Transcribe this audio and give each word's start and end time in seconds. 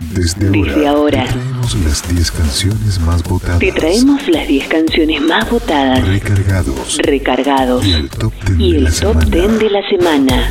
Desde, 0.00 0.50
Desde 0.50 0.86
ahora. 0.86 1.24
Te 1.24 1.32
traemos 1.32 1.74
las 1.84 2.08
10 2.08 2.30
canciones 2.32 3.00
más 3.00 3.22
votadas. 3.22 3.58
Te 3.58 3.72
traemos 3.72 4.28
las 4.28 4.48
10 4.48 4.68
canciones 4.68 5.20
más 5.22 5.48
votadas, 5.50 6.06
Recargados. 6.06 6.98
recargados 6.98 7.84
Y 7.86 7.92
el 7.92 8.10
top 8.10 8.32
10 8.46 8.58
y 8.58 8.72
de 8.72 8.78
el 8.78 8.84
la 8.84 8.90
top 8.90 8.98
semana. 9.22 9.24
10 9.26 9.58
de 9.58 9.70
la 9.70 9.88
semana. 9.88 10.50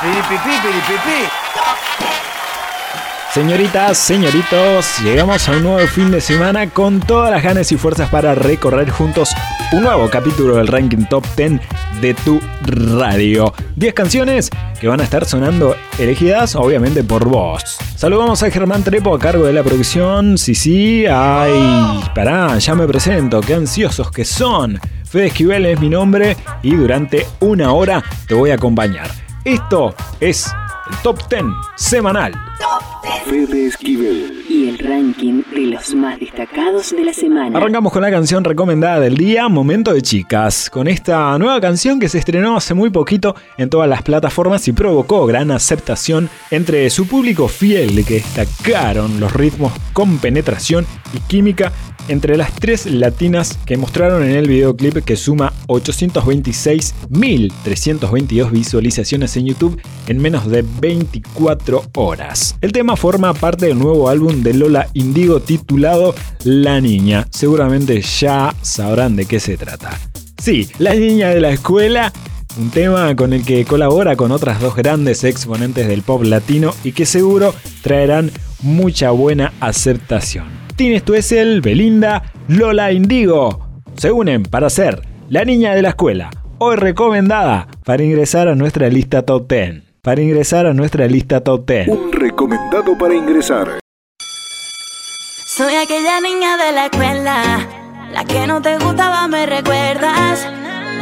Piripipí, 0.00 0.50
piripipí. 0.62 1.20
Señoritas, 3.36 3.98
señoritos, 3.98 4.98
llegamos 5.04 5.46
a 5.46 5.52
un 5.52 5.62
nuevo 5.62 5.86
fin 5.88 6.10
de 6.10 6.22
semana 6.22 6.70
con 6.70 7.00
todas 7.00 7.30
las 7.30 7.42
ganas 7.42 7.70
y 7.70 7.76
fuerzas 7.76 8.08
para 8.08 8.34
recorrer 8.34 8.88
juntos 8.88 9.34
un 9.72 9.82
nuevo 9.82 10.08
capítulo 10.08 10.56
del 10.56 10.68
ranking 10.68 11.04
top 11.04 11.22
10 11.36 11.60
de 12.00 12.14
tu 12.14 12.40
radio. 12.62 13.52
10 13.76 13.92
canciones 13.92 14.48
que 14.80 14.88
van 14.88 15.02
a 15.02 15.04
estar 15.04 15.26
sonando 15.26 15.76
elegidas 15.98 16.56
obviamente 16.56 17.04
por 17.04 17.28
vos. 17.28 17.76
Saludamos 17.94 18.42
a 18.42 18.50
Germán 18.50 18.82
Trepo 18.82 19.14
a 19.14 19.18
cargo 19.18 19.44
de 19.44 19.52
la 19.52 19.62
producción. 19.62 20.38
Sí, 20.38 20.54
sí, 20.54 21.04
ay, 21.04 22.00
pará, 22.14 22.56
ya 22.56 22.74
me 22.74 22.86
presento, 22.86 23.42
qué 23.42 23.52
ansiosos 23.52 24.10
que 24.10 24.24
son. 24.24 24.80
Fede 25.04 25.26
Esquivel 25.26 25.66
es 25.66 25.78
mi 25.78 25.90
nombre 25.90 26.38
y 26.62 26.74
durante 26.74 27.26
una 27.40 27.74
hora 27.74 28.02
te 28.26 28.32
voy 28.32 28.50
a 28.50 28.54
acompañar. 28.54 29.10
Esto 29.44 29.94
es 30.20 30.50
el 30.90 30.96
top 31.02 31.18
10 31.28 31.44
semanal. 31.76 32.32
Fede 33.24 33.66
Esquivel. 33.66 34.44
Y 34.48 34.68
el 34.68 34.78
ranking 34.78 35.42
de 35.52 35.66
los 35.66 35.94
más 35.94 36.18
destacados 36.18 36.92
de 36.92 37.04
la 37.04 37.12
semana. 37.12 37.58
Arrancamos 37.58 37.92
con 37.92 38.02
la 38.02 38.10
canción 38.10 38.44
recomendada 38.44 39.00
del 39.00 39.16
día, 39.16 39.48
Momento 39.48 39.92
de 39.92 40.00
Chicas, 40.00 40.70
con 40.70 40.88
esta 40.88 41.36
nueva 41.38 41.60
canción 41.60 41.98
que 41.98 42.08
se 42.08 42.18
estrenó 42.18 42.56
hace 42.56 42.72
muy 42.72 42.90
poquito 42.90 43.34
en 43.58 43.68
todas 43.68 43.88
las 43.88 44.02
plataformas 44.02 44.66
y 44.68 44.72
provocó 44.72 45.26
gran 45.26 45.50
aceptación 45.50 46.30
entre 46.50 46.88
su 46.90 47.06
público 47.06 47.48
fiel 47.48 48.04
que 48.04 48.14
destacaron 48.14 49.20
los 49.20 49.32
ritmos 49.32 49.72
con 49.92 50.18
penetración 50.18 50.86
y 51.12 51.18
química 51.20 51.72
entre 52.08 52.36
las 52.36 52.52
tres 52.54 52.86
latinas 52.86 53.58
que 53.66 53.76
mostraron 53.76 54.22
en 54.22 54.30
el 54.32 54.48
videoclip 54.48 55.04
que 55.04 55.16
suma 55.16 55.52
826.322 55.66 58.50
visualizaciones 58.50 59.36
en 59.36 59.46
YouTube 59.46 59.80
en 60.06 60.18
menos 60.18 60.48
de 60.48 60.64
24 60.80 61.82
horas. 61.94 62.56
El 62.60 62.70
tema 62.72 62.96
forma 62.96 63.32
parte 63.34 63.66
del 63.66 63.78
nuevo 63.78 64.08
álbum 64.08 64.42
de 64.42 64.54
Lola 64.54 64.88
Indigo 64.94 65.40
titulado 65.40 66.14
La 66.44 66.80
Niña. 66.80 67.26
Seguramente 67.30 68.00
ya 68.00 68.54
sabrán 68.62 69.16
de 69.16 69.26
qué 69.26 69.40
se 69.40 69.56
trata. 69.56 69.98
Sí, 70.38 70.68
La 70.78 70.94
Niña 70.94 71.30
de 71.30 71.40
la 71.40 71.50
Escuela 71.50 72.12
un 72.58 72.70
tema 72.70 73.14
con 73.14 73.34
el 73.34 73.44
que 73.44 73.66
colabora 73.66 74.16
con 74.16 74.32
otras 74.32 74.60
dos 74.60 74.76
grandes 74.76 75.24
exponentes 75.24 75.88
del 75.88 76.02
pop 76.02 76.22
latino 76.22 76.72
y 76.84 76.92
que 76.92 77.04
seguro 77.04 77.54
traerán 77.82 78.30
mucha 78.62 79.10
buena 79.10 79.52
aceptación. 79.60 80.65
Tini 80.76 80.98
Stuessel, 80.98 81.62
Belinda, 81.62 82.22
Lola 82.48 82.92
Indigo 82.92 83.66
se 83.96 84.12
unen 84.12 84.42
para 84.42 84.68
ser 84.68 85.00
la 85.30 85.42
niña 85.44 85.74
de 85.74 85.80
la 85.80 85.88
escuela, 85.88 86.28
hoy 86.58 86.76
recomendada 86.76 87.66
para 87.84 88.02
ingresar 88.02 88.46
a 88.46 88.54
nuestra 88.54 88.88
lista 88.88 89.22
top 89.22 89.48
10. 89.48 89.82
Para 90.02 90.20
ingresar 90.20 90.66
a 90.66 90.74
nuestra 90.74 91.06
lista 91.06 91.40
top 91.40 91.66
10. 91.66 91.88
Un 91.88 92.12
recomendado 92.12 92.96
para 92.98 93.14
ingresar. 93.14 93.80
Soy 95.46 95.74
aquella 95.74 96.20
niña 96.20 96.58
de 96.58 96.72
la 96.72 96.84
escuela, 96.84 97.66
la 98.12 98.24
que 98.24 98.46
no 98.46 98.60
te 98.60 98.76
gustaba, 98.76 99.26
me 99.28 99.46
recuerdas. 99.46 100.46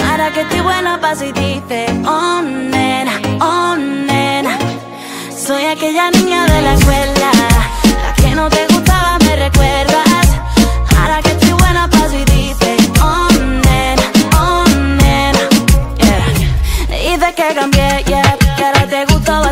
Ahora 0.09 0.31
que 0.33 0.43
estoy 0.43 0.61
buena 0.61 1.01
pa' 1.01 1.17
si 1.17 1.33
dices, 1.33 1.91
oh 2.07 2.43
nena, 2.43 3.21
oh 3.41 3.77
nena. 3.77 4.57
Soy 5.37 5.65
aquella 5.65 6.13
niña 6.13 6.45
de 6.47 6.63
la 6.63 6.75
escuela, 6.75 7.31
la 8.05 8.15
que 8.23 8.35
no 8.37 8.49
te 8.49 8.65
gustaba, 8.69 8.94
me 9.37 9.49
recuerdas. 9.49 10.29
Ahora 10.97 11.21
que 11.23 11.31
estoy 11.31 11.53
buena 11.53 11.89
pa' 11.89 12.09
si 12.09 12.25
dices, 12.25 12.91
oh 13.01 13.29
oh 14.37 14.65
nena. 15.01 15.49
Yeah. 15.99 16.27
Dices 16.89 17.35
que 17.35 17.55
cambié, 17.55 18.05
yeah, 18.07 18.37
que 18.57 18.65
ahora 18.65 18.87
te 18.87 19.05
gusto 19.07 19.45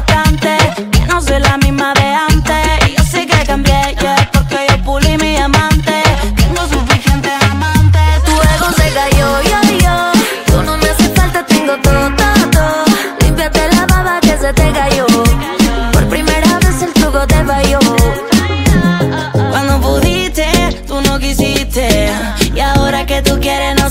tú 23.23 23.39
quieres, 23.41 23.82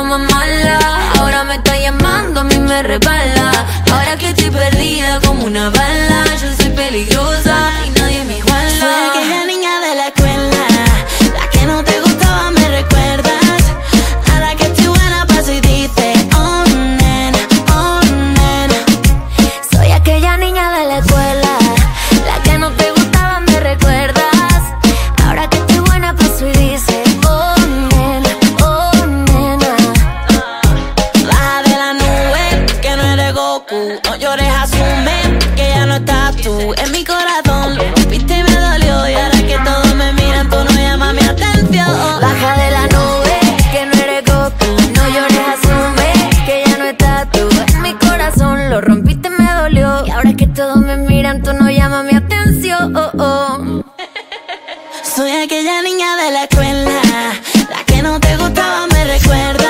más. 0.00 1.18
Ahora 1.18 1.44
me 1.44 1.56
está 1.56 1.76
llamando, 1.78 2.40
a 2.40 2.44
mí 2.44 2.58
me 2.58 2.82
resbala. 2.82 3.66
Ahora 3.90 4.16
que 4.16 4.30
estoy 4.30 4.50
perdida 4.50 5.20
como 5.20 5.44
una 5.44 5.68
bala. 5.68 6.31
Soy 55.14 55.30
aquella 55.30 55.82
niña 55.82 56.16
de 56.16 56.30
la 56.30 56.44
escuela, 56.44 57.02
la 57.68 57.84
que 57.84 58.00
no 58.00 58.18
te 58.18 58.34
gustaba, 58.38 58.86
me 58.86 59.04
recuerdas. 59.04 59.61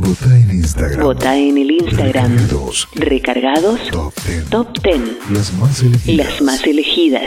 Vota 0.00 1.36
en 1.36 1.58
el 1.58 1.70
Instagram. 1.70 2.48
Dos. 2.48 2.88
Recargados 2.94 3.80
Top 3.90 4.14
Ten. 4.24 4.44
Top 4.46 4.68
10. 4.82 5.00
Las 5.30 5.52
más 5.54 5.82
elegidas. 5.82 6.26
Las 6.26 6.42
más 6.42 6.66
elegidas. 6.66 7.22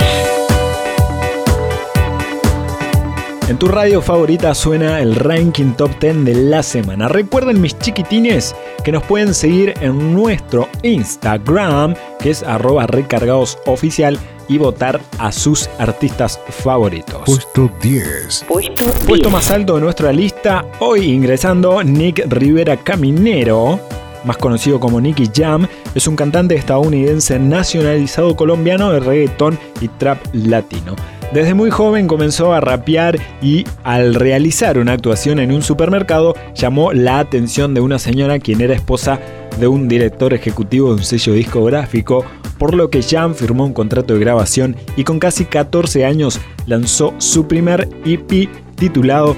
En 3.49 3.59
tu 3.59 3.67
radio 3.67 4.01
favorita 4.01 4.55
suena 4.55 5.01
el 5.01 5.15
ranking 5.15 5.73
top 5.73 5.91
10 5.99 6.25
de 6.25 6.33
la 6.33 6.63
semana. 6.63 7.09
Recuerden 7.09 7.61
mis 7.61 7.77
chiquitines 7.77 8.55
que 8.83 8.91
nos 8.91 9.03
pueden 9.03 9.33
seguir 9.33 9.73
en 9.81 10.13
nuestro 10.13 10.69
Instagram, 10.81 11.93
que 12.19 12.31
es 12.31 12.41
arroba 12.41 12.87
recargadosoficial, 12.87 14.17
y 14.47 14.57
votar 14.57 15.01
a 15.19 15.31
sus 15.31 15.69
artistas 15.77 16.39
favoritos. 16.49 17.21
Puesto 17.25 17.69
10. 17.81 18.45
Puesto 18.47 18.85
10. 18.85 18.95
Puesto 19.05 19.29
más 19.29 19.51
alto 19.51 19.75
de 19.75 19.81
nuestra 19.81 20.11
lista, 20.11 20.65
hoy 20.79 21.11
ingresando 21.11 21.83
Nick 21.83 22.25
Rivera 22.27 22.77
Caminero, 22.77 23.79
más 24.23 24.37
conocido 24.37 24.79
como 24.79 25.01
Nicky 25.01 25.29
Jam, 25.33 25.67
es 25.95 26.07
un 26.07 26.15
cantante 26.15 26.55
estadounidense 26.55 27.39
nacionalizado 27.39 28.35
colombiano 28.35 28.91
de 28.91 28.99
reggaetón 28.99 29.59
y 29.81 29.87
trap 29.87 30.19
latino. 30.33 30.95
Desde 31.33 31.55
muy 31.55 31.71
joven 31.71 32.07
comenzó 32.07 32.53
a 32.53 32.61
rapear 32.61 33.17
y 33.41 33.65
al 33.83 34.13
realizar 34.13 34.77
una 34.77 34.93
actuación 34.93 35.39
en 35.39 35.51
un 35.51 35.63
supermercado 35.63 36.35
llamó 36.53 36.93
la 36.93 37.17
atención 37.17 37.73
de 37.73 37.81
una 37.81 37.97
señora 37.97 38.37
quien 38.37 38.61
era 38.61 38.75
esposa 38.75 39.19
de 39.59 39.67
un 39.67 39.87
director 39.87 40.33
ejecutivo 40.35 40.89
de 40.89 40.95
un 40.95 41.03
sello 41.03 41.33
discográfico, 41.33 42.23
por 42.63 42.75
lo 42.75 42.89
que 42.89 43.03
Jam 43.03 43.35
firmó 43.35 43.65
un 43.65 43.73
contrato 43.73 44.13
de 44.13 44.21
grabación 44.21 44.77
y 44.95 45.03
con 45.03 45.19
casi 45.19 45.43
14 45.43 46.05
años 46.05 46.39
lanzó 46.65 47.13
su 47.17 47.45
primer 47.45 47.89
EP 48.05 48.47
titulado 48.75 49.35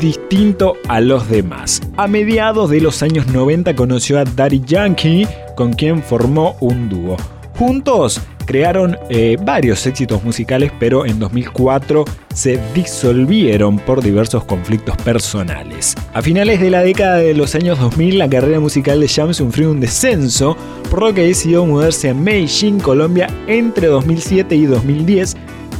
Distinto 0.00 0.74
a 0.88 1.00
los 1.00 1.28
demás. 1.28 1.80
A 1.96 2.08
mediados 2.08 2.70
de 2.70 2.80
los 2.80 3.00
años 3.04 3.28
90 3.28 3.76
conoció 3.76 4.18
a 4.18 4.24
Daddy 4.24 4.60
Yankee, 4.66 5.28
con 5.54 5.74
quien 5.74 6.02
formó 6.02 6.56
un 6.58 6.88
dúo. 6.88 7.16
Juntos 7.56 8.20
crearon 8.46 8.96
eh, 9.08 9.36
varios 9.40 9.86
éxitos 9.86 10.22
musicales, 10.24 10.72
pero 10.78 11.06
en 11.06 11.18
2004 11.18 12.04
se 12.34 12.60
disolvieron 12.74 13.78
por 13.78 14.02
diversos 14.02 14.44
conflictos 14.44 14.96
personales. 14.98 15.94
A 16.12 16.20
finales 16.20 16.60
de 16.60 16.70
la 16.70 16.82
década 16.82 17.16
de 17.16 17.34
los 17.34 17.54
años 17.54 17.78
2000, 17.78 18.18
la 18.18 18.28
carrera 18.28 18.60
musical 18.60 19.00
de 19.00 19.08
Jam 19.08 19.32
sufrió 19.32 19.70
un 19.70 19.80
descenso, 19.80 20.56
por 20.90 21.02
lo 21.02 21.14
que 21.14 21.26
decidió 21.26 21.64
mudarse 21.64 22.10
a 22.10 22.14
Medellín, 22.14 22.80
Colombia, 22.80 23.28
entre 23.46 23.86
2007 23.86 24.54
y 24.56 24.66
2010 24.66 25.36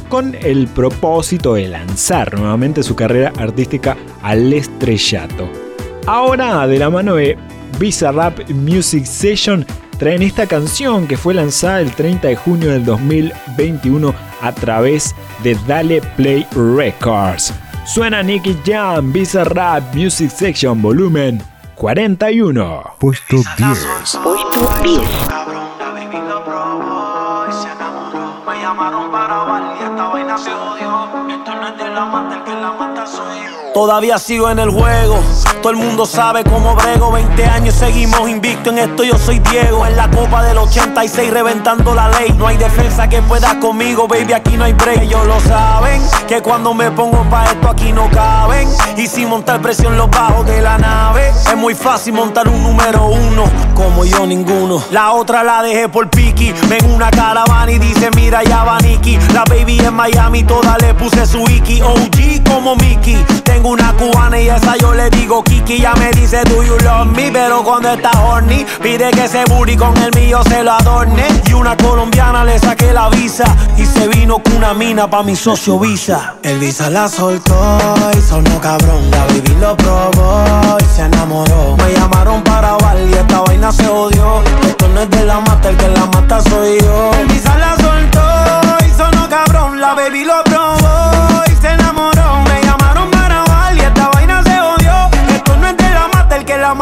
con 0.09 0.35
el 0.35 0.67
propósito 0.67 1.55
de 1.55 1.67
lanzar 1.67 2.37
nuevamente 2.37 2.83
su 2.83 2.95
carrera 2.95 3.33
artística 3.37 3.97
al 4.21 4.53
estrellato. 4.53 5.49
Ahora, 6.05 6.67
de 6.67 6.77
la 6.77 6.89
mano 6.89 7.15
de 7.15 7.37
Visa 7.79 8.11
Rap 8.11 8.49
Music 8.51 9.05
Session, 9.05 9.65
traen 9.95 10.21
esta 10.21 10.47
canción 10.47 11.07
que 11.07 11.17
fue 11.17 11.33
lanzada 11.33 11.81
el 11.81 11.91
30 11.91 12.27
de 12.27 12.35
junio 12.35 12.71
del 12.71 12.85
2021 12.85 14.13
a 14.41 14.51
través 14.51 15.15
de 15.43 15.57
Dale 15.67 16.01
Play 16.15 16.45
Records. 16.51 17.53
Suena 17.85 18.23
Nicky 18.23 18.57
Jam, 18.65 19.11
Visa 19.13 19.43
Rap 19.43 19.93
Music 19.93 20.29
Section, 20.29 20.81
volumen 20.81 21.41
41. 21.75 22.95
Puesto 22.99 23.35
10. 23.35 23.47
Puesto 24.23 24.69
10. 24.83 25.01
Cabrón, 25.27 25.67
la 25.79 25.89
baby 25.91 26.17
lo 26.27 26.43
probó 26.43 27.45
y 27.49 27.53
se 27.53 27.71
enamoró. 27.71 28.43
Me 28.47 28.61
llamaron 28.61 29.11
para 29.11 29.37
bailar 29.43 29.77
y 29.79 29.83
esta 29.83 30.07
vaina 30.07 30.37
se 30.37 30.51
jodió. 30.51 31.05
Esto 31.29 31.55
no 31.55 31.67
es 31.67 31.77
de 31.77 31.89
la 31.89 32.05
mata, 32.05 32.35
el 32.37 32.43
que 32.43 32.51
la 32.51 32.71
mata 32.71 33.05
soy 33.05 33.37
yo. 33.43 33.73
Todavía 33.73 34.17
sigo 34.17 34.49
en 34.49 34.59
el 34.59 34.69
juego. 34.69 35.21
Todo 35.65 35.71
el 35.71 35.79
mundo 35.83 36.05
sabe 36.05 36.43
cómo 36.43 36.75
brego. 36.75 37.11
20 37.11 37.43
años 37.43 37.73
seguimos 37.73 38.29
invicto 38.29 38.69
en 38.69 38.77
esto. 38.77 39.03
Yo 39.03 39.17
soy 39.17 39.39
Diego. 39.39 39.83
En 39.87 39.95
la 39.95 40.11
copa 40.11 40.43
del 40.43 40.59
86 40.59 41.33
reventando 41.33 41.95
la 41.95 42.07
ley. 42.07 42.35
No 42.37 42.45
hay 42.45 42.55
defensa 42.55 43.09
que 43.09 43.19
pueda 43.23 43.59
conmigo, 43.59 44.07
baby. 44.07 44.33
Aquí 44.33 44.57
no 44.57 44.65
hay 44.65 44.73
break. 44.73 45.01
Ellos 45.01 45.25
lo 45.25 45.39
saben. 45.39 46.03
Que 46.27 46.43
cuando 46.43 46.75
me 46.75 46.91
pongo 46.91 47.23
pa' 47.31 47.45
esto 47.45 47.67
aquí 47.67 47.91
no 47.91 48.07
caben. 48.11 48.69
Y 48.95 49.07
sin 49.07 49.27
montar 49.27 49.59
presión 49.59 49.97
los 49.97 50.07
bajos 50.11 50.45
de 50.45 50.61
la 50.61 50.77
nave. 50.77 51.29
Es 51.29 51.57
muy 51.57 51.73
fácil 51.73 52.13
montar 52.13 52.47
un 52.47 52.61
número 52.61 53.07
uno. 53.07 53.45
Como 53.73 54.05
yo 54.05 54.27
ninguno. 54.27 54.83
La 54.91 55.13
otra 55.13 55.43
la 55.43 55.63
dejé 55.63 55.89
por 55.89 56.11
Piki. 56.11 56.53
Ven 56.69 56.93
una 56.93 57.09
caravana 57.09 57.71
y 57.71 57.79
dice: 57.79 58.11
Mira, 58.15 58.43
ya 58.43 58.63
va 58.63 58.77
Nicky. 58.81 59.17
La 59.33 59.43
baby 59.45 59.79
en 59.79 59.95
Miami, 59.95 60.43
toda 60.43 60.77
le 60.77 60.93
puse 60.93 61.25
su 61.25 61.39
Iki. 61.39 61.81
OG 61.81 62.47
como 62.47 62.75
Mickey. 62.75 63.17
Tengo 63.43 63.69
una 63.69 63.93
cubana 63.93 64.39
y 64.39 64.47
esa 64.47 64.77
yo 64.77 64.93
le 64.93 65.09
digo 65.09 65.43
Kiki. 65.43 65.54
Ya 65.85 65.93
me 65.95 66.09
dice, 66.11 66.41
Do 66.45 66.63
you 66.63 66.77
love 66.83 67.07
me? 67.07 67.31
Pero 67.31 67.63
cuando 67.63 67.91
está 67.91 68.11
horny, 68.23 68.65
pide 68.81 69.11
que 69.11 69.25
ese 69.25 69.43
booty 69.45 69.75
con 69.75 69.95
el 69.97 70.09
mío 70.15 70.41
se 70.47 70.63
lo 70.63 70.71
adorne. 70.71 71.27
Y 71.47 71.53
una 71.53 71.75
colombiana 71.77 72.43
le 72.43 72.57
saqué 72.57 72.93
la 72.93 73.09
visa. 73.09 73.45
Y 73.77 73.85
se 73.85 74.07
vino 74.07 74.39
con 74.39 74.55
una 74.55 74.73
mina 74.73 75.09
pa' 75.09 75.21
mi 75.21 75.35
socio 75.35 75.77
Visa. 75.77 76.35
El 76.43 76.59
Visa 76.59 76.89
la 76.89 77.07
soltó 77.07 77.55
y 78.17 78.21
sonó 78.21 78.59
cabrón. 78.61 79.11
La 79.11 79.25
baby 79.25 79.55
lo 79.59 79.75
probó 79.75 80.77
y 80.79 80.95
se 80.95 81.03
enamoró. 81.03 81.75
Me 81.77 81.93
llamaron 81.93 82.43
para 82.43 82.73
bailar 82.77 83.09
y 83.09 83.13
esta 83.13 83.41
vaina 83.41 83.71
se 83.71 83.87
odió. 83.87 84.41
Esto 84.67 84.87
no 84.87 85.01
es 85.01 85.09
de 85.09 85.25
la 85.25 85.39
mata, 85.41 85.69
el 85.69 85.77
que 85.77 85.87
la 85.89 86.05
mata 86.05 86.41
soy 86.41 86.79
yo. 86.79 87.11
El 87.19 87.27
Visa 87.27 87.57
la 87.57 87.75
soltó 87.75 88.85
y 88.87 88.89
sonó 88.97 89.29
cabrón. 89.29 89.79
La 89.79 89.93
baby 89.93 90.23
lo 90.23 90.43
probó 90.43 90.54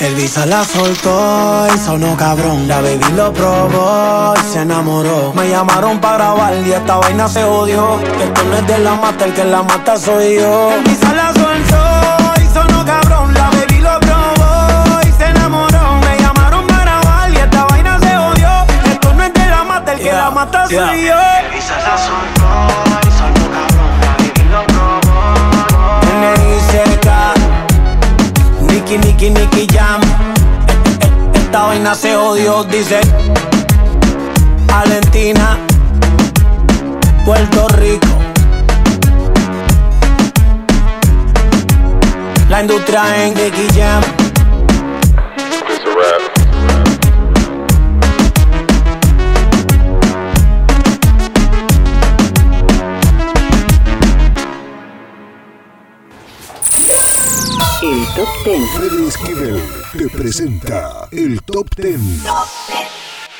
El 0.00 0.14
Visa 0.14 0.46
la 0.46 0.64
soltó 0.64 1.66
y 1.74 1.78
sonó 1.78 2.16
cabrón. 2.16 2.68
La 2.68 2.80
baby 2.80 3.04
lo 3.16 3.32
probó 3.32 4.32
y 4.36 4.52
se 4.52 4.60
enamoró. 4.60 5.32
Me 5.34 5.48
llamaron 5.48 6.00
para 6.00 6.16
grabar 6.18 6.54
y 6.64 6.72
esta 6.72 6.96
vaina 6.96 7.26
se 7.28 7.42
odió. 7.42 8.00
Esto 8.00 8.44
no 8.44 8.56
es 8.56 8.66
de 8.66 8.78
la 8.78 8.94
mata, 8.94 9.24
el 9.24 9.34
que 9.34 9.44
la 9.44 9.62
mata 9.62 9.96
soy 9.96 10.36
yo. 10.36 10.70
El 10.72 10.84
Visa 10.84 11.12
la 11.14 11.32
soltó 11.32 12.42
y 12.42 12.54
sonó 12.54 12.84
cabrón. 12.84 13.34
La 13.34 13.50
baby 13.50 13.80
lo 13.80 13.98
probó 13.98 15.00
y 15.02 15.12
se 15.12 15.24
enamoró. 15.26 16.00
Me 16.00 16.18
llamaron 16.22 16.66
para 16.68 16.82
grabar 16.84 17.30
y 17.32 17.36
esta 17.36 17.64
vaina 17.64 17.98
se 17.98 18.16
odió. 18.16 18.48
Esto 18.92 19.14
no 19.14 19.24
es 19.24 19.34
de 19.34 19.46
la 19.46 19.64
mata, 19.64 19.92
el 19.94 19.98
que 19.98 20.12
la 20.12 20.30
mata 20.30 20.68
soy 20.68 21.06
yo. 21.06 21.16
Visa 21.52 21.76
la 21.80 21.98
soltó 21.98 22.37
Nicky, 28.88 29.06
Nicky, 29.06 29.30
Nicky 29.30 29.66
Jam. 29.66 30.00
Esta 31.34 31.66
vaina 31.66 31.94
se 31.94 32.16
odió, 32.16 32.64
dice 32.64 33.00
Valentina, 34.66 35.58
Puerto 37.26 37.68
Rico. 37.68 38.06
La 42.48 42.62
industria 42.62 43.26
en 43.26 43.34
Nicky 43.34 43.78
Jam. 43.78 44.17
Top 58.18 58.28
10. 58.44 58.70
Fede 58.70 59.06
Esquivel 59.06 59.60
te 59.96 60.08
presenta 60.08 61.08
el 61.12 61.40
Top 61.42 61.68
10. 61.76 62.00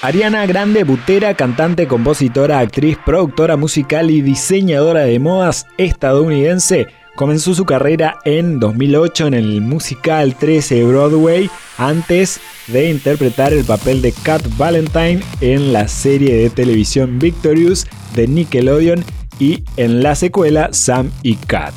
Ariana 0.02 0.46
Grande, 0.46 0.84
butera, 0.84 1.34
cantante, 1.34 1.88
compositora, 1.88 2.60
actriz, 2.60 2.96
productora 3.04 3.56
musical 3.56 4.08
y 4.08 4.22
diseñadora 4.22 5.00
de 5.00 5.18
modas 5.18 5.66
estadounidense, 5.78 6.86
comenzó 7.16 7.56
su 7.56 7.64
carrera 7.64 8.18
en 8.24 8.60
2008 8.60 9.26
en 9.26 9.34
el 9.34 9.60
musical 9.62 10.36
13 10.36 10.76
de 10.76 10.84
Broadway 10.84 11.50
antes 11.76 12.38
de 12.68 12.88
interpretar 12.88 13.52
el 13.52 13.64
papel 13.64 14.00
de 14.00 14.12
Cat 14.12 14.42
Valentine 14.56 15.24
en 15.40 15.72
la 15.72 15.88
serie 15.88 16.36
de 16.36 16.50
televisión 16.50 17.18
Victorious 17.18 17.84
de 18.14 18.28
Nickelodeon 18.28 19.04
y 19.40 19.64
en 19.76 20.04
la 20.04 20.14
secuela 20.14 20.68
Sam 20.70 21.10
y 21.24 21.34
Cat. 21.34 21.74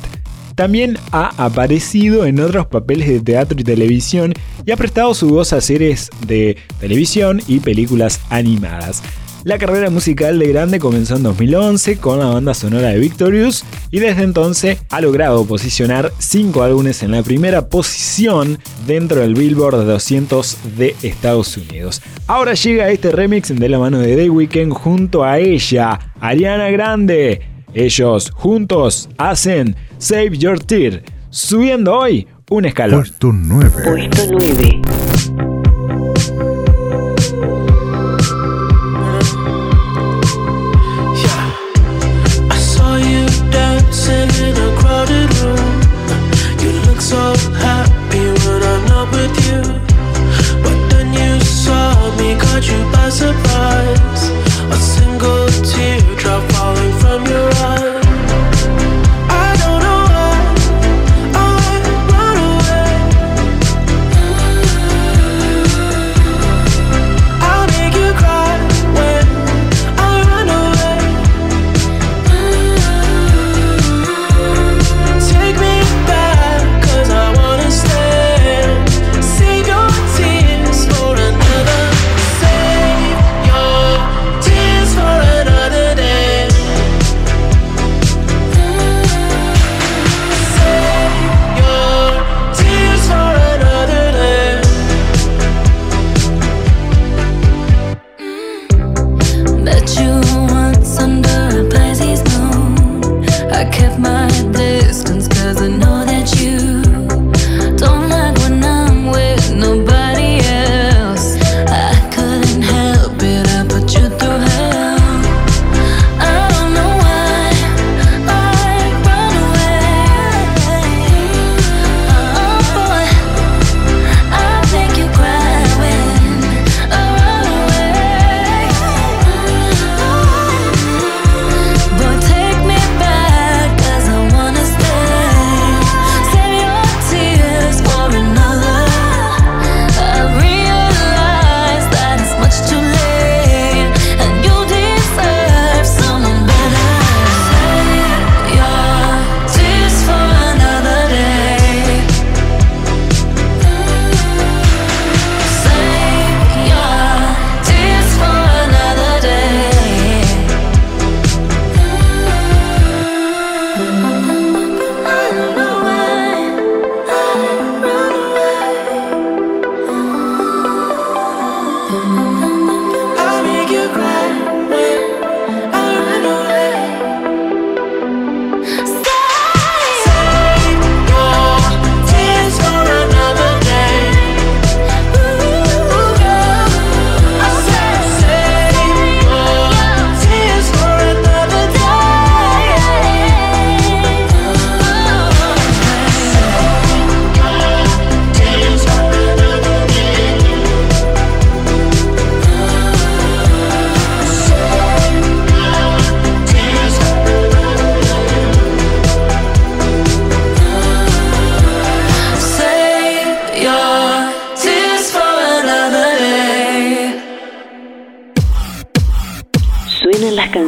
También 0.54 0.98
ha 1.12 1.32
aparecido 1.42 2.26
en 2.26 2.40
otros 2.40 2.66
papeles 2.66 3.08
de 3.08 3.20
teatro 3.20 3.58
y 3.58 3.64
televisión 3.64 4.34
y 4.64 4.70
ha 4.70 4.76
prestado 4.76 5.14
su 5.14 5.28
voz 5.28 5.52
a 5.52 5.60
series 5.60 6.10
de 6.26 6.56
televisión 6.80 7.40
y 7.46 7.60
películas 7.60 8.20
animadas. 8.28 9.02
La 9.44 9.58
carrera 9.58 9.90
musical 9.90 10.38
de 10.38 10.46
Grande 10.46 10.78
comenzó 10.78 11.16
en 11.16 11.24
2011 11.24 11.96
con 11.96 12.20
la 12.20 12.26
banda 12.26 12.54
sonora 12.54 12.90
de 12.90 13.00
Victorious 13.00 13.64
y 13.90 13.98
desde 13.98 14.22
entonces 14.22 14.78
ha 14.88 15.00
logrado 15.00 15.44
posicionar 15.44 16.12
5 16.16 16.62
álbumes 16.62 17.02
en 17.02 17.10
la 17.10 17.24
primera 17.24 17.68
posición 17.68 18.60
dentro 18.86 19.20
del 19.20 19.34
Billboard 19.34 19.84
200 19.84 20.58
de 20.76 20.94
Estados 21.02 21.56
Unidos. 21.56 22.02
Ahora 22.28 22.54
llega 22.54 22.90
este 22.90 23.10
remix 23.10 23.48
de 23.48 23.68
la 23.68 23.80
mano 23.80 23.98
de 23.98 24.14
The 24.14 24.30
Weeknd 24.30 24.72
junto 24.72 25.24
a 25.24 25.40
ella, 25.40 25.98
Ariana 26.20 26.70
Grande. 26.70 27.51
Ellos 27.74 28.30
juntos 28.34 29.08
hacen 29.16 29.76
Save 29.98 30.36
Your 30.36 30.60
Tear, 30.60 31.02
subiendo 31.30 31.96
hoy 31.96 32.26
un 32.50 32.66
escalón. 32.66 33.00
Puesto 33.00 33.32
9. 33.32 33.70
Puesto 33.84 34.22
9. 34.30 35.11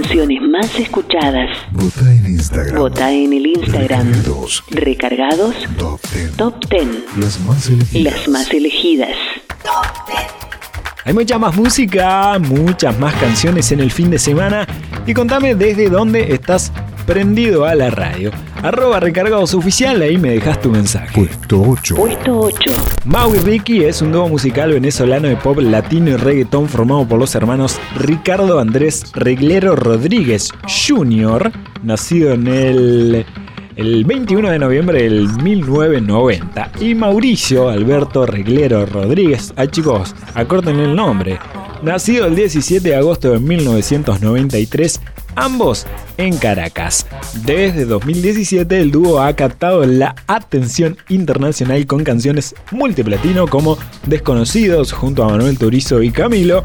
Canciones 0.05 0.43
más 0.43 0.79
escuchadas. 0.79 1.51
Vota 1.73 2.13
en 2.13 2.27
Instagram. 2.27 2.77
Vota 2.77 3.11
en 3.11 3.33
el 3.33 3.47
Instagram. 3.47 4.13
Recargados. 4.13 4.65
Recargados 4.71 5.55
Top 5.79 6.01
10. 6.13 6.37
Top 6.37 6.65
10. 6.69 6.87
Las 7.17 7.41
más 7.41 7.69
elegidas. 7.69 8.13
Las 8.13 8.29
más 8.29 8.51
elegidas. 8.53 9.17
Hay 11.07 11.13
mucha 11.13 11.39
más 11.39 11.57
música, 11.57 12.39
muchas 12.39 12.99
más 12.99 13.15
canciones 13.15 13.71
en 13.73 13.81
el 13.81 13.91
fin 13.91 14.11
de 14.11 14.19
semana 14.19 14.67
y 15.07 15.15
contame 15.15 15.55
desde 15.55 15.89
dónde 15.89 16.35
estás 16.35 16.73
prendido 17.05 17.65
a 17.65 17.75
la 17.75 17.91
radio. 17.91 18.31
Arroba 18.63 19.01
recargados 19.01 19.55
oficial, 19.55 20.01
ahí 20.03 20.17
me 20.17 20.31
dejas 20.31 20.61
tu 20.61 20.71
mensaje. 20.71 21.13
Puesto 21.15 21.61
8. 21.63 21.95
Puesto 21.95 22.41
8. 22.41 22.73
Mau 23.05 23.35
y 23.35 23.39
Ricky 23.39 23.85
es 23.85 24.01
un 24.03 24.13
dúo 24.13 24.29
musical 24.29 24.73
venezolano 24.73 25.29
de 25.29 25.37
pop 25.37 25.59
latino 25.59 26.11
y 26.11 26.17
reggaetón 26.17 26.69
formado 26.69 27.07
por 27.07 27.19
los 27.19 27.35
hermanos 27.35 27.79
Ricardo 27.97 28.59
Andrés 28.59 29.13
Reglero 29.15 29.77
Rodríguez 29.77 30.51
Jr., 30.67 31.53
nacido 31.83 32.33
en 32.33 32.47
el, 32.47 33.27
el 33.77 34.05
21 34.05 34.51
de 34.51 34.59
noviembre 34.59 35.03
del 35.03 35.29
1990, 35.43 36.71
y 36.81 36.95
Mauricio 36.95 37.69
Alberto 37.69 38.25
Reglero 38.25 38.87
Rodríguez. 38.87 39.53
Ah, 39.57 39.67
chicos, 39.67 40.15
acorten 40.35 40.79
el 40.81 40.97
nombre. 40.97 41.39
Nacido 41.83 42.27
el 42.27 42.35
17 42.35 42.89
de 42.89 42.97
agosto 42.97 43.33
de 43.33 43.41
1993, 43.41 45.01
ambos 45.37 45.87
en 46.17 46.37
Caracas. 46.37 47.07
Desde 47.45 47.85
2017 47.85 48.81
el 48.81 48.91
dúo 48.91 49.21
ha 49.21 49.35
captado 49.35 49.85
la 49.85 50.15
atención 50.27 50.97
internacional 51.09 51.87
con 51.87 52.05
canciones 52.05 52.55
multiplatino 52.71 53.47
como 53.47 53.79
Desconocidos 54.07 54.93
junto 54.93 55.25
a 55.25 55.29
Manuel 55.29 55.59
Turizo 55.59 56.03
y 56.03 56.11
Camilo, 56.11 56.65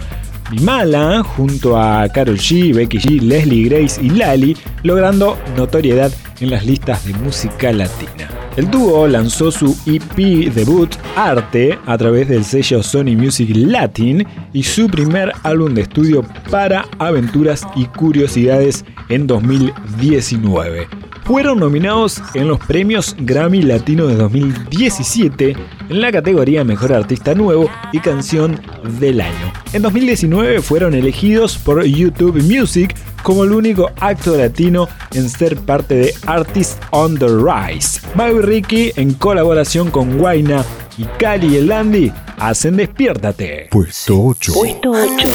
Mala 0.61 1.21
junto 1.23 1.77
a 1.77 2.09
Carol 2.09 2.37
G, 2.37 2.73
Becky 2.73 2.97
G, 2.97 3.21
Leslie 3.21 3.69
Grace 3.69 4.01
y 4.01 4.09
Lali, 4.09 4.57
logrando 4.83 5.37
notoriedad 5.55 6.11
en 6.39 6.49
las 6.49 6.65
listas 6.65 7.05
de 7.05 7.13
música 7.13 7.71
latina. 7.71 8.38
El 8.55 8.69
dúo 8.69 9.07
lanzó 9.07 9.51
su 9.51 9.77
EP 9.85 10.51
debut 10.53 10.93
Arte 11.15 11.77
a 11.85 11.97
través 11.97 12.27
del 12.27 12.43
sello 12.43 12.83
Sony 12.83 13.15
Music 13.15 13.51
Latin 13.53 14.27
y 14.53 14.63
su 14.63 14.87
primer 14.87 15.31
álbum 15.43 15.73
de 15.73 15.81
estudio 15.81 16.25
para 16.49 16.85
aventuras 16.97 17.65
y 17.75 17.85
curiosidades 17.85 18.83
en 19.09 19.27
2019. 19.27 21.08
Fueron 21.29 21.59
nominados 21.59 22.23
en 22.33 22.47
los 22.47 22.57
premios 22.57 23.15
Grammy 23.19 23.61
Latino 23.61 24.07
de 24.07 24.15
2017 24.15 25.55
en 25.89 26.01
la 26.01 26.11
categoría 26.11 26.63
Mejor 26.63 26.91
Artista 26.91 27.35
Nuevo 27.35 27.69
y 27.93 27.99
Canción 27.99 28.59
del 28.99 29.21
Año. 29.21 29.53
En 29.71 29.83
2019 29.83 30.59
fueron 30.63 30.95
elegidos 30.95 31.55
por 31.59 31.85
YouTube 31.85 32.41
Music 32.41 32.95
como 33.21 33.43
el 33.43 33.51
único 33.51 33.91
acto 33.99 34.35
latino 34.35 34.87
en 35.13 35.29
ser 35.29 35.55
parte 35.57 35.93
de 35.93 36.15
Artists 36.25 36.79
on 36.89 37.15
the 37.19 37.27
Rise. 37.27 38.01
Mau 38.15 38.39
y 38.39 38.41
Ricky, 38.41 38.91
en 38.95 39.13
colaboración 39.13 39.91
con 39.91 40.17
Guaina 40.17 40.65
y 40.97 41.03
Cali 41.19 41.53
y 41.53 41.57
el 41.57 41.67
Landy, 41.67 42.11
hacen 42.39 42.75
Despiértate. 42.75 43.67
Puesto 43.69 44.19
8. 44.19 44.53
Puesto 44.55 44.89
8. 44.89 45.27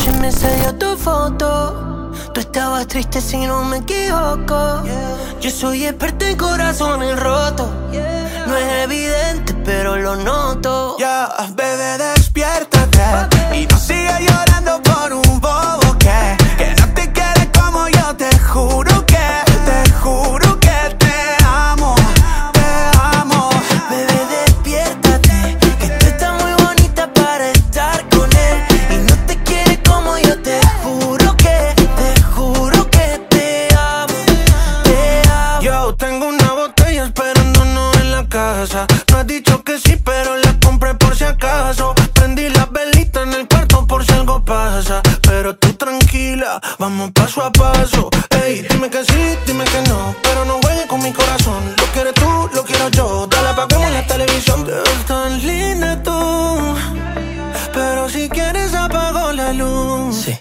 Estabas 2.55 2.87
triste 2.87 3.21
si 3.21 3.39
no 3.49 3.65
me 3.65 3.79
equivoco. 3.79 4.85
Yo 5.41 5.51
soy 5.51 5.87
experto 5.87 6.25
en 6.25 6.37
corazones 6.37 7.19
rotos. 7.19 7.69
No 8.47 8.57
es 8.57 8.85
evidente, 8.85 9.55
pero 9.65 9.97
lo 9.97 10.15
noto. 10.15 10.97
Ya, 11.01 11.35
bebé, 11.53 11.99
despiértate 11.99 13.03
y 13.59 13.67
no 13.67 13.77
sigas 13.77 14.21
llorando 14.21 14.81
por 14.85 14.94
paso 47.13 47.43
a 47.43 47.51
paso. 47.51 48.09
Ey, 48.43 48.67
dime 48.69 48.89
que 48.91 49.05
sí, 49.05 49.37
dime 49.47 49.65
que 49.65 49.81
no. 49.89 50.15
Pero 50.23 50.45
no 50.45 50.59
juegues 50.63 50.87
con 50.87 51.03
mi 51.03 51.13
corazón. 51.13 51.75
Lo 51.79 51.87
quieres 51.93 52.15
tú, 52.15 52.51
lo 52.55 52.65
quiero 52.65 52.89
yo. 52.91 53.27
Dale, 53.27 53.49
apagamos 53.49 53.91
la 53.91 54.07
televisión. 54.07 54.65
Te 54.65 54.73
tan 55.07 55.47
linda 55.47 56.03
tú. 56.03 56.75
Pero 57.73 58.09
si 58.09 58.29
quieres 58.29 58.75
apago 58.75 59.33
la 59.33 59.53
luz. 59.53 60.25
Sí. 60.25 60.39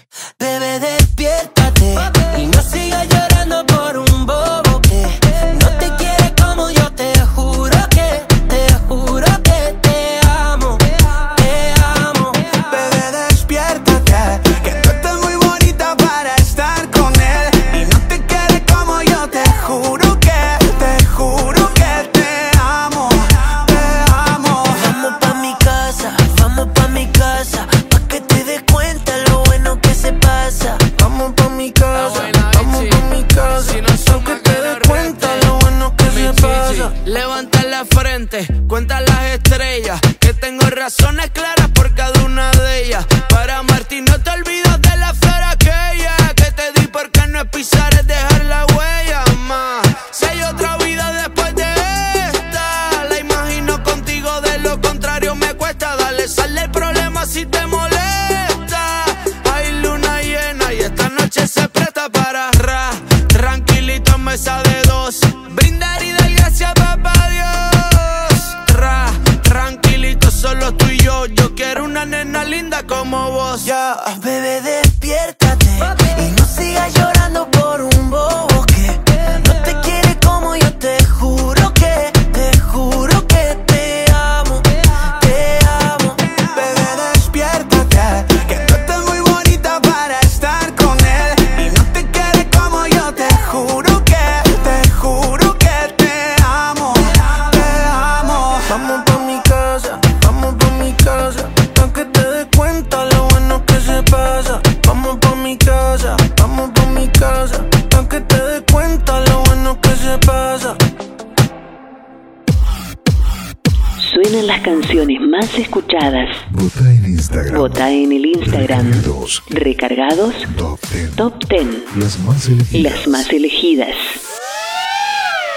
Más 116.10 116.30
escuchadas. 116.30 116.36
Vota 116.50 116.90
en 116.90 117.04
Instagram. 117.04 117.54
Vota 117.56 117.90
en 117.90 118.12
el 118.12 118.26
Instagram. 118.26 118.86
Recargados. 118.90 119.42
Recargados 119.48 120.34
Top 120.56 120.80
10. 120.92 121.10
Top 121.16 121.44
10. 121.48 121.66
Las 121.96 122.18
más 122.20 122.48
elegidas. 122.48 122.92
Las 122.92 123.08
más 123.08 123.32
elegidas. 123.32 123.96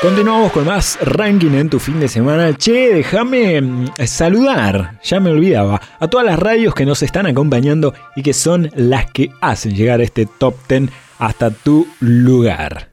Continuamos 0.02 0.52
con 0.52 0.66
más 0.66 1.00
ranking 1.02 1.54
en 1.54 1.70
tu 1.70 1.80
fin 1.80 2.00
de 2.00 2.08
semana. 2.08 2.56
Che, 2.56 2.94
déjame 2.94 3.60
mm, 3.60 3.88
saludar, 4.06 5.00
ya 5.04 5.20
me 5.20 5.32
olvidaba, 5.32 5.82
a 6.00 6.08
todas 6.08 6.26
las 6.26 6.38
radios 6.38 6.76
que 6.76 6.86
nos 6.86 7.02
están 7.02 7.26
acompañando 7.26 7.96
y 8.16 8.22
que 8.22 8.34
son 8.34 8.70
las 8.76 9.10
que 9.12 9.32
hacen 9.42 9.76
llegar 9.76 10.00
este 10.02 10.28
top 10.28 10.56
10 10.70 10.92
hasta 11.18 11.50
tu 11.50 11.88
lugar. 12.00 12.90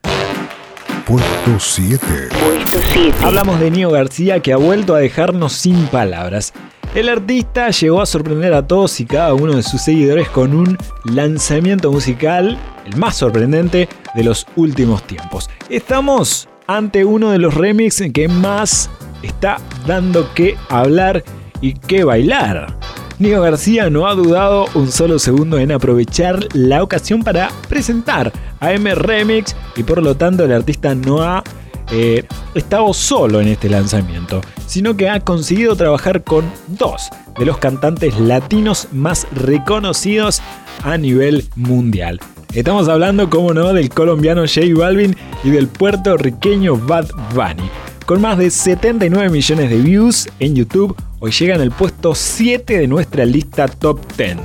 Puesto 1.07 1.59
7. 1.59 1.99
Puesto 2.31 2.79
7. 2.95 3.19
Hablamos 3.23 3.61
de 3.61 3.71
Nio 3.71 3.91
García 3.91 4.41
que 4.41 4.55
ha 4.55 4.57
vuelto 4.57 4.95
a 4.95 5.01
dejarnos 5.01 5.53
sin 5.53 5.87
palabras. 5.89 6.55
El 6.95 7.09
artista 7.09 7.71
llegó 7.71 8.01
a 8.01 8.07
sorprender 8.07 8.55
a 8.55 8.69
todos 8.69 9.01
y 9.01 9.05
cada 9.05 9.35
uno 9.35 9.57
de 9.57 9.65
sus 9.65 9.81
seguidores 9.81 10.29
con 10.29 10.55
un 10.55 10.79
lanzamiento 11.03 11.91
musical, 11.91 12.57
el 12.87 12.97
más 12.97 13.17
sorprendente 13.17 13.89
de 14.15 14.23
los 14.23 14.47
últimos 14.55 15.03
tiempos. 15.03 15.51
Estamos 15.69 16.49
ante 16.69 17.05
uno 17.05 17.33
de 17.33 17.39
los 17.39 17.55
remixes 17.55 18.13
que 18.13 18.29
más 18.29 18.89
está 19.25 19.57
dando 19.89 20.33
que 20.35 20.57
hablar 20.69 21.25
y 21.61 21.73
que 21.75 22.05
bailar. 22.05 22.79
Nio 23.19 23.43
García 23.43 23.91
no 23.91 24.07
ha 24.07 24.15
dudado 24.15 24.67
un 24.75 24.93
solo 24.93 25.19
segundo 25.19 25.59
en 25.59 25.73
aprovechar 25.73 26.47
la 26.53 26.81
ocasión 26.81 27.25
para 27.25 27.51
presentar 27.69 28.33
a 28.61 28.73
M 28.73 28.95
Remix 28.95 29.57
y 29.75 29.83
por 29.83 30.01
lo 30.01 30.17
tanto 30.17 30.45
el 30.45 30.53
artista 30.53 30.95
no 30.95 31.23
ha 31.23 31.43
eh, 31.91 32.25
estado 32.55 32.93
solo 32.95 33.41
en 33.41 33.49
este 33.49 33.69
lanzamiento, 33.69 34.41
sino 34.67 34.97
que 34.97 35.09
ha 35.09 35.21
conseguido 35.21 35.77
trabajar 35.77 36.25
con 36.25 36.45
dos 36.69 37.09
de 37.39 37.47
los 37.47 37.59
cantantes 37.59 38.19
latinos 38.19 38.89
más 38.93 39.27
reconocidos 39.33 40.41
a 40.83 40.97
nivel 40.97 41.45
mundial. 41.57 42.21
Estamos 42.55 42.89
hablando, 42.89 43.29
como 43.29 43.53
no, 43.53 43.73
del 43.73 43.91
colombiano 43.91 44.43
J 44.43 44.61
Balvin 44.77 45.17
y 45.43 45.51
del 45.51 45.67
puertorriqueño 45.67 46.77
Bad 46.77 47.09
Bunny. 47.35 47.69
Con 48.07 48.21
más 48.21 48.39
de 48.39 48.51
79 48.51 49.31
millones 49.31 49.71
de 49.71 49.79
views 49.79 50.29
en 50.39 50.55
YouTube, 50.55 50.95
hoy 51.21 51.33
llegan 51.33 51.61
al 51.61 51.71
puesto 51.71 52.15
7 52.15 52.79
de 52.79 52.87
nuestra 52.87 53.25
lista 53.25 53.67
top 53.67 53.99
10. 54.17 54.37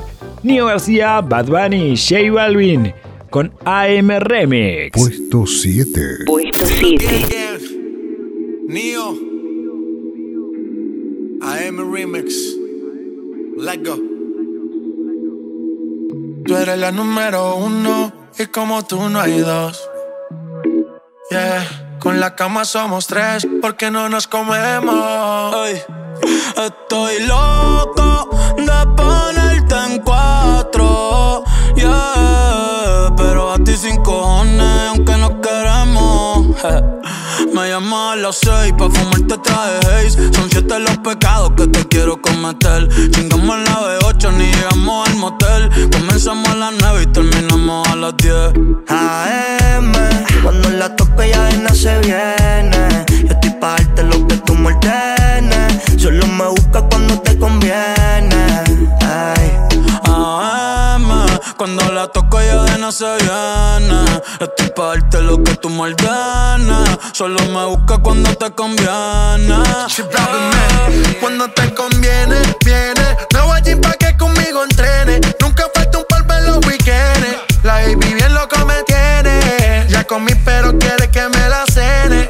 Nio 0.43 0.67
García, 0.67 1.21
Bad 1.21 1.47
Bunny 1.47 1.95
J 1.97 2.31
Balvin 2.31 2.93
con 3.29 3.53
AM 3.65 4.09
Remix. 4.19 4.91
Puesto 4.91 5.45
7. 5.45 6.25
Puesto 6.25 6.65
7. 6.65 7.59
Neo. 8.67 9.17
AM 11.41 11.93
Remix. 11.93 12.33
Let 13.57 13.83
go. 13.85 13.97
Tú 16.45 16.55
eres 16.55 16.79
la 16.79 16.91
número 16.91 17.55
uno 17.57 18.11
y 18.37 18.45
como 18.47 18.83
tú 18.85 19.09
no 19.09 19.19
hay 19.19 19.39
dos. 19.39 19.89
Yeah. 21.29 21.85
Con 21.99 22.19
la 22.21 22.33
cama 22.33 22.63
somos 22.63 23.07
tres, 23.07 23.45
porque 23.61 23.91
no 23.91 24.07
nos 24.07 24.27
comemos. 24.27 25.55
Ey, 25.67 25.81
estoy 26.65 27.27
loco 27.27 28.29
de 28.55 28.95
ponerte 28.95 29.75
en 29.75 29.99
cuatro. 30.01 31.43
Sin 33.79 33.95
cojones, 34.03 34.89
aunque 34.89 35.15
no 35.17 35.39
queremos. 35.41 36.47
Me 37.53 37.69
llamas 37.69 38.13
a 38.13 38.15
las 38.17 38.35
seis 38.35 38.73
pa' 38.77 38.89
fumarte 38.89 39.37
traje 39.37 39.79
haze 39.87 40.33
Son 40.33 40.49
siete 40.49 40.77
los 40.79 40.97
pecados 40.97 41.51
que 41.55 41.67
te 41.67 41.87
quiero 41.87 42.21
cometer 42.21 42.89
Chingamos 43.11 43.59
la 43.59 43.99
B8, 43.99 44.33
ni 44.33 44.51
llegamos 44.51 45.07
al 45.07 45.15
motel 45.15 45.69
Comenzamos 45.89 46.49
a 46.49 46.55
las 46.55 46.73
nueve 46.81 47.03
y 47.03 47.07
terminamos 47.07 47.87
a 47.87 47.95
las 47.95 48.17
diez 48.17 48.51
AM, 48.89 49.93
cuando 50.43 50.69
la 50.71 50.93
toco 50.95 51.23
ya 51.23 51.49
nada 51.51 51.73
se 51.73 51.97
viene. 51.99 53.05
Yo 53.23 53.33
estoy 53.33 53.51
pa' 53.61 53.75
darte 53.77 54.03
lo 54.03 54.27
que 54.27 54.35
tú 54.37 54.55
me 54.55 54.77
no 62.89 62.91
se 62.91 63.05
viene 63.05 64.03
Estoy 64.39 64.69
pa' 64.75 64.87
darte 64.87 65.21
lo 65.21 65.43
que 65.43 65.55
tú 65.57 65.69
me 65.69 65.93
Solo 67.13 67.39
me 67.53 67.65
busca 67.65 67.99
cuando 67.99 68.33
te 68.35 68.49
conviene 68.51 69.47
man. 69.47 71.15
Cuando 71.19 71.47
te 71.49 71.73
conviene, 71.75 72.37
viene. 72.65 73.17
Nuevo 73.33 73.53
gym 73.63 73.79
pa' 73.81 73.93
que 73.93 74.17
conmigo 74.17 74.63
entrene. 74.63 75.21
Nunca 75.39 75.65
falta 75.73 75.99
un 75.99 76.05
par 76.09 76.25
en 76.37 76.45
los 76.47 76.65
weekends. 76.65 77.37
La 77.63 77.73
baby 77.73 78.13
bien 78.13 78.33
loco 78.33 78.65
me 78.65 78.81
tiene. 78.83 79.85
Ya 79.89 80.03
comí, 80.05 80.33
pero 80.45 80.77
quiere 80.79 81.09
que 81.11 81.27
me 81.29 81.49
la 81.49 81.65
cene. 81.67 82.29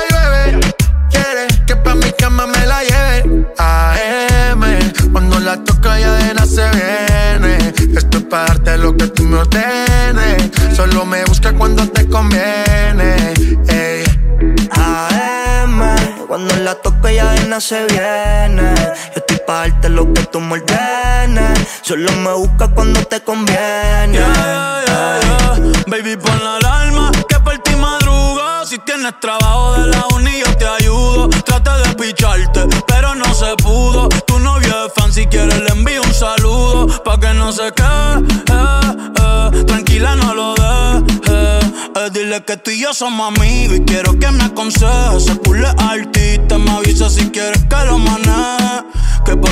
la 5.51 5.63
toca 5.65 5.99
ya 5.99 6.13
de 6.15 6.33
nada 6.33 6.45
se 6.45 6.65
viene. 6.79 7.73
Esto 7.97 8.19
es 8.19 8.23
para 8.23 8.45
darte 8.45 8.77
lo 8.77 8.95
que 8.95 9.07
tú 9.07 9.23
me 9.23 9.37
ordenes. 9.39 10.49
Solo 10.73 11.05
me 11.05 11.25
busca 11.25 11.51
cuando 11.53 11.85
te 11.89 12.07
conviene. 12.07 13.33
Ey. 13.67 14.03
AM, 14.71 15.77
cuando 16.27 16.55
la 16.55 16.75
toco 16.75 17.09
ya 17.09 17.31
de 17.33 17.43
nada 17.47 17.59
se 17.59 17.85
viene. 17.87 18.73
Yo 19.13 19.17
estoy 19.17 19.39
pa' 19.45 19.67
darte 19.67 19.89
lo 19.89 20.13
que 20.13 20.23
tú 20.31 20.39
me 20.39 20.53
ordenes. 20.53 21.59
Solo 21.81 22.11
me 22.23 22.31
busca 22.33 22.69
cuando 22.69 23.01
te 23.01 23.19
conviene. 23.19 24.19
Yeah, 24.19 24.83
yeah, 24.87 25.19
yeah. 25.21 25.83
Baby, 25.87 26.15
pon 26.15 26.39
la 26.45 26.55
alarma 26.55 27.11
tienes 28.85 29.19
trabajo 29.19 29.73
de 29.73 29.87
la 29.87 30.05
uni, 30.15 30.31
yo 30.39 30.57
te 30.57 30.67
ayudo. 30.67 31.29
Trata 31.45 31.77
de 31.79 31.95
picharte, 31.95 32.61
pero 32.87 33.15
no 33.15 33.33
se 33.33 33.55
pudo. 33.57 34.09
Tu 34.25 34.39
novio 34.39 34.85
es 34.85 34.93
fan, 34.95 35.11
si 35.11 35.25
quieres 35.27 35.59
le 35.59 35.69
envío 35.69 36.01
un 36.01 36.13
saludo. 36.13 36.87
Pa' 37.03 37.19
que 37.19 37.33
no 37.33 37.51
se 37.51 37.71
quede, 37.71 38.19
eh, 38.51 39.51
eh. 39.53 39.63
tranquila, 39.65 40.15
no 40.15 40.33
lo 40.33 40.53
dejes. 40.55 41.71
Eh, 41.95 42.09
dile 42.13 42.43
que 42.43 42.57
tú 42.57 42.71
y 42.71 42.81
yo 42.81 42.93
somos 42.93 43.35
amigos 43.35 43.77
y 43.77 43.81
quiero 43.81 44.17
que 44.19 44.31
me 44.31 44.43
aconsejes. 44.43 45.25
Se 45.25 45.35
pule 45.35 45.67
artista, 45.77 46.57
me 46.57 46.71
avisa 46.71 47.09
si 47.09 47.29
quieres 47.29 47.61
que 47.69 47.85
lo 47.85 47.97
maneje. 47.97 48.30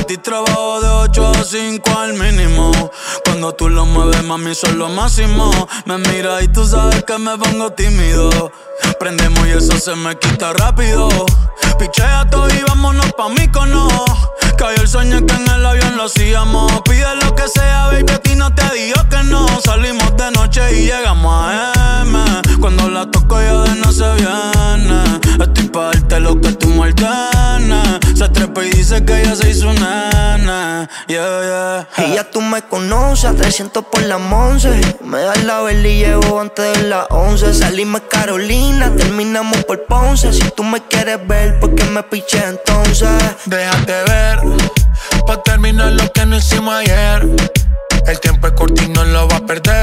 Ti 0.10 0.17
trabajo 0.17 0.82
de 0.82 0.88
8 0.88 1.28
a 1.28 1.43
5 1.43 2.00
al 2.00 2.13
mínimo. 2.15 2.72
Cuando 3.26 3.54
tú 3.54 3.69
lo 3.69 3.86
mueves, 3.86 4.24
mami, 4.24 4.56
son 4.56 4.80
lo 4.80 4.89
máximo. 4.89 5.52
Me 5.86 6.00
mira 6.00 6.41
y 6.41 6.48
tú 6.48 6.65
sabes 6.65 7.04
que 7.04 7.15
me 7.19 7.38
pongo 7.38 7.69
tímido. 7.74 8.52
Prendemos 9.00 9.45
y 9.45 9.52
eso 9.52 9.78
se 9.78 9.95
me 9.95 10.17
quita 10.17 10.52
rápido. 10.54 11.10
Pichea 11.78 12.28
todo 12.28 12.50
y 12.50 12.60
vámonos 12.63 13.13
pa' 13.13 13.30
mí 13.30 13.50
cono. 13.50 13.88
Cayó 14.60 14.82
el 14.82 14.88
sueño 14.89 15.26
que 15.26 15.34
en 15.36 15.50
el 15.50 15.65
avión 15.65 15.95
lo 15.95 16.04
hacíamos. 16.04 16.82
Pide 16.82 17.15
lo 17.24 17.34
que 17.34 17.48
sea, 17.48 17.88
baby, 17.88 18.12
a 18.12 18.19
ti 18.19 18.36
no 18.36 18.54
te 18.54 18.63
digo 18.76 19.02
que 19.10 19.24
no. 19.24 19.48
Salimos 19.62 20.17
de 20.17 20.32
noche 20.32 20.62
y 20.78 20.88
llegamos 20.88 21.34
a 21.34 22.02
M. 22.02 22.19
Cuando 22.60 22.89
la 22.89 23.10
toco 23.10 23.39
ya 23.39 23.54
de 23.54 23.76
no 23.80 23.89
se 23.93 24.04
viene. 24.15 25.19
Estoy 25.41 25.69
pa' 25.69 25.86
darte 25.86 26.19
lo 26.19 26.41
que 26.41 26.52
tú 26.52 26.67
me. 26.67 26.89
Se 28.15 28.28
trepa 28.28 28.65
y 28.65 28.72
dice 28.72 29.06
que 29.06 29.22
ella 29.22 29.34
se 29.34 29.50
hizo 29.50 29.72
nana. 29.72 30.89
Yeah, 31.08 31.88
yeah. 31.95 32.06
Y 32.06 32.15
ya 32.15 32.30
tú 32.30 32.41
me 32.41 32.62
conoces, 32.63 33.26
a 33.26 33.34
300 33.34 33.86
por 33.86 34.04
la 34.04 34.17
once. 34.17 34.69
Me 35.04 35.22
das 35.22 35.43
la 35.45 35.62
vela 35.62 35.88
y 35.88 36.00
llevo 36.00 36.41
antes 36.41 36.78
de 36.78 36.89
las 36.89 37.06
11. 37.12 37.54
Salimos 37.54 38.02
Carolina, 38.10 38.91
terminamos 38.95 39.63
por 39.63 39.86
Ponce. 39.86 40.34
Si 40.34 40.52
tú 40.52 40.63
me 40.63 40.82
quieres 40.82 41.26
ver, 41.28 41.60
¿por 41.60 41.74
qué 41.76 41.86
me 41.86 42.04
piché 42.04 42.43
entonces? 42.43 43.10
Déjate 43.45 44.04
ver, 44.04 44.39
pa' 45.25 45.41
terminar 45.43 45.91
lo 45.93 46.12
que 46.12 46.25
no 46.25 46.38
hicimos 46.38 46.73
ayer. 46.75 47.27
El 48.07 48.19
tiempo 48.19 48.47
es 48.47 48.53
corto 48.53 48.81
y 48.83 48.88
no 48.89 49.03
lo 49.05 49.27
va 49.27 49.38
a 49.38 49.45
perder. 49.45 49.78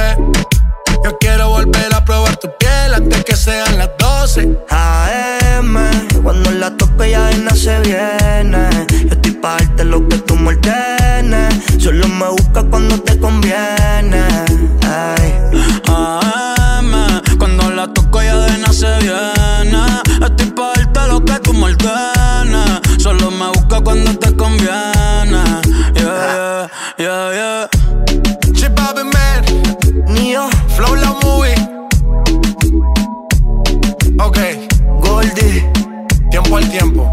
Tiempo 36.30 36.56
al 36.56 36.68
tiempo. 36.70 37.10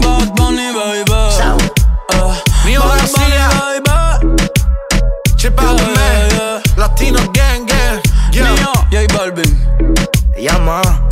Bad 0.00 0.34
Bunny, 0.34 0.72
baby. 0.72 1.04
Bad 2.80 2.98
García. 2.98 3.48
Bunny, 3.48 3.80
baby. 3.80 4.44
Chip 5.36 5.54
Bobby 5.54 5.82
Yeah, 5.82 5.94
Man, 5.94 6.30
yeah. 6.30 6.62
Latino 6.76 7.20
Gang 7.32 7.64
Gang. 7.66 8.00
Yeah. 8.32 8.52
Mío, 8.52 8.72
J 8.90 9.06
Balvin. 9.14 9.56
llama. 10.36 11.03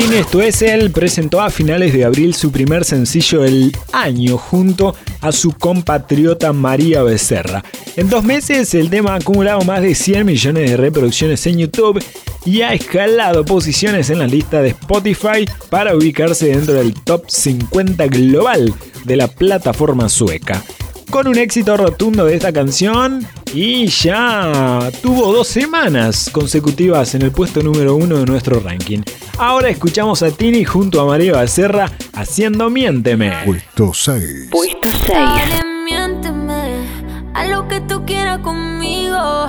Tini 0.00 0.22
Stoessel 0.22 0.92
presentó 0.92 1.42
a 1.42 1.50
finales 1.50 1.92
de 1.92 2.06
abril 2.06 2.32
su 2.32 2.50
primer 2.50 2.86
sencillo 2.86 3.42
del 3.42 3.70
año 3.92 4.38
junto 4.38 4.96
a 5.20 5.30
su 5.30 5.52
compatriota 5.52 6.54
María 6.54 7.02
Becerra. 7.02 7.62
En 7.96 8.08
dos 8.08 8.24
meses 8.24 8.72
el 8.72 8.88
tema 8.88 9.12
ha 9.12 9.16
acumulado 9.16 9.60
más 9.60 9.82
de 9.82 9.94
100 9.94 10.24
millones 10.24 10.70
de 10.70 10.78
reproducciones 10.78 11.46
en 11.46 11.58
YouTube 11.58 12.02
y 12.46 12.62
ha 12.62 12.72
escalado 12.72 13.44
posiciones 13.44 14.08
en 14.08 14.20
la 14.20 14.26
lista 14.26 14.62
de 14.62 14.70
Spotify 14.70 15.44
para 15.68 15.94
ubicarse 15.94 16.46
dentro 16.46 16.76
del 16.76 16.94
top 16.94 17.28
50 17.28 18.06
global 18.06 18.72
de 19.04 19.16
la 19.16 19.28
plataforma 19.28 20.08
sueca. 20.08 20.64
Con 21.10 21.26
un 21.26 21.38
éxito 21.38 21.76
rotundo 21.76 22.24
de 22.26 22.36
esta 22.36 22.52
canción 22.52 23.26
y 23.52 23.88
ya 23.88 24.90
tuvo 25.02 25.32
dos 25.32 25.48
semanas 25.48 26.30
consecutivas 26.32 27.16
en 27.16 27.22
el 27.22 27.32
puesto 27.32 27.62
número 27.62 27.96
uno 27.96 28.18
de 28.18 28.26
nuestro 28.26 28.60
ranking. 28.60 29.00
Ahora 29.36 29.70
escuchamos 29.70 30.22
a 30.22 30.30
Tini 30.30 30.64
junto 30.64 31.00
a 31.00 31.06
María 31.06 31.32
Becerra 31.40 31.90
haciendo 32.12 32.70
Miénteme. 32.70 33.32
Puesto 33.44 33.92
6. 33.92 34.50
Puesto 34.52 34.88
6. 34.92 35.08
Dale, 35.08 35.64
miénteme, 35.84 36.86
a 37.34 37.44
lo 37.46 37.66
que 37.66 37.80
tú 37.80 38.04
quieras 38.06 38.38
conmigo. 38.38 39.48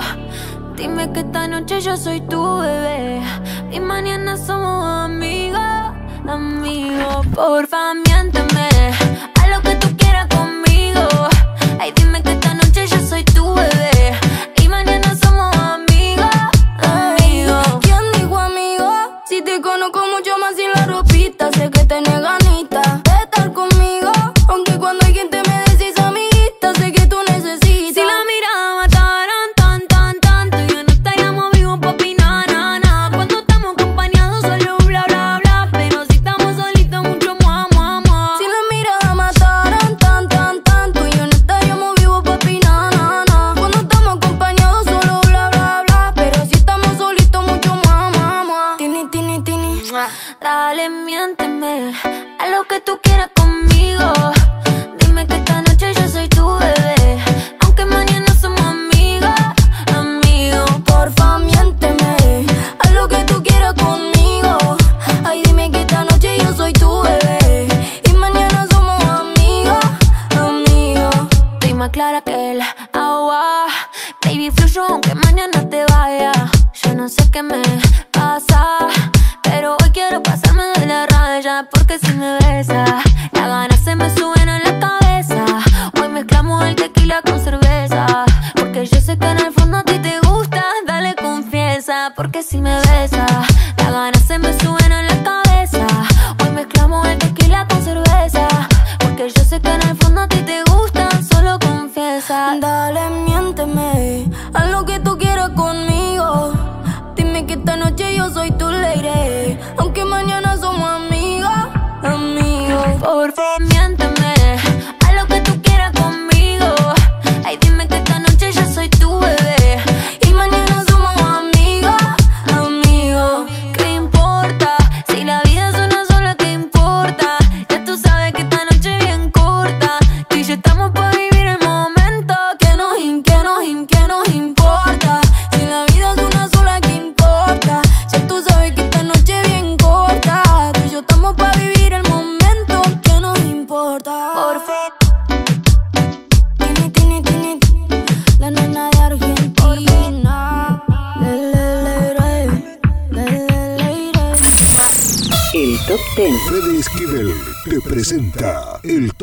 Dime 0.76 1.12
que 1.12 1.20
esta 1.20 1.46
noche 1.46 1.80
yo 1.80 1.96
soy 1.96 2.20
tu 2.22 2.58
bebé 2.58 3.20
y 3.70 3.78
mañana 3.78 4.36
somos 4.36 4.84
amigos, 4.84 5.60
amigos. 6.26 7.24
Porfa, 7.32 7.94
miénteme, 7.94 8.68
a 9.40 9.48
lo 9.48 9.62
que 9.62 9.76
tú 9.76 9.86
quieras. 9.86 10.01
Ay, 11.82 11.90
dime 11.96 12.22
que 12.22 12.41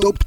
El 0.09 0.15
Top 0.15 0.23